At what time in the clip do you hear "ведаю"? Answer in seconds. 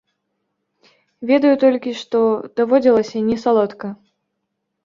1.31-1.51